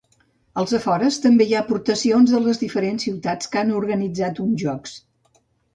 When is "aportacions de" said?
1.67-2.41